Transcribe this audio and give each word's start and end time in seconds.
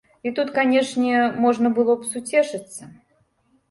І 0.29 0.29
тут, 0.37 0.47
канечне, 0.55 1.13
можна 1.45 1.75
было 1.79 1.97
б 2.01 2.11
суцешыцца. 2.17 2.95